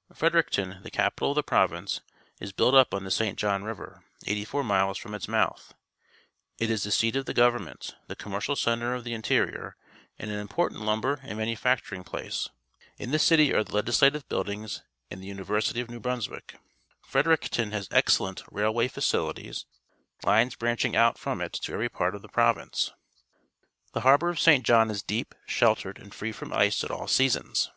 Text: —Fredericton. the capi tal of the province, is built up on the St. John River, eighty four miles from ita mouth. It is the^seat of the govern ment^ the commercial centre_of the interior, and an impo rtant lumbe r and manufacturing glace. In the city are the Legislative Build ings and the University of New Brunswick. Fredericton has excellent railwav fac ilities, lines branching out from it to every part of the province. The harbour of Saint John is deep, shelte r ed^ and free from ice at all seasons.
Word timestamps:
—Fredericton. 0.14 0.78
the 0.84 0.92
capi 0.92 1.16
tal 1.18 1.30
of 1.30 1.34
the 1.34 1.42
province, 1.42 2.02
is 2.38 2.52
built 2.52 2.72
up 2.72 2.94
on 2.94 3.02
the 3.02 3.10
St. 3.10 3.36
John 3.36 3.64
River, 3.64 4.04
eighty 4.28 4.44
four 4.44 4.62
miles 4.62 4.96
from 4.96 5.12
ita 5.12 5.28
mouth. 5.28 5.74
It 6.60 6.70
is 6.70 6.86
the^seat 6.86 7.16
of 7.16 7.26
the 7.26 7.34
govern 7.34 7.64
ment^ 7.64 7.94
the 8.06 8.14
commercial 8.14 8.54
centre_of 8.54 9.02
the 9.02 9.12
interior, 9.12 9.74
and 10.20 10.30
an 10.30 10.46
impo 10.46 10.68
rtant 10.70 10.78
lumbe 10.84 11.04
r 11.04 11.18
and 11.24 11.36
manufacturing 11.36 12.04
glace. 12.04 12.48
In 12.96 13.10
the 13.10 13.18
city 13.18 13.52
are 13.52 13.64
the 13.64 13.74
Legislative 13.74 14.28
Build 14.28 14.48
ings 14.48 14.84
and 15.10 15.20
the 15.20 15.26
University 15.26 15.80
of 15.80 15.90
New 15.90 15.98
Brunswick. 15.98 16.54
Fredericton 17.04 17.72
has 17.72 17.88
excellent 17.90 18.44
railwav 18.52 18.92
fac 18.92 19.02
ilities, 19.12 19.64
lines 20.22 20.54
branching 20.54 20.94
out 20.94 21.18
from 21.18 21.40
it 21.40 21.54
to 21.54 21.72
every 21.72 21.88
part 21.88 22.14
of 22.14 22.22
the 22.22 22.28
province. 22.28 22.92
The 23.94 24.02
harbour 24.02 24.28
of 24.28 24.38
Saint 24.38 24.64
John 24.64 24.92
is 24.92 25.02
deep, 25.02 25.34
shelte 25.44 25.84
r 25.84 25.92
ed^ 25.92 26.00
and 26.00 26.14
free 26.14 26.30
from 26.30 26.52
ice 26.52 26.84
at 26.84 26.92
all 26.92 27.08
seasons. 27.08 27.72